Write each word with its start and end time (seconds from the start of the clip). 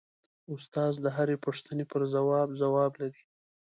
استاد 0.53 0.93
د 1.03 1.05
هرې 1.15 1.35
پوښتنې 1.45 1.83
پرځای 1.91 2.43
ځواب 2.59 2.91
لري. 3.01 3.21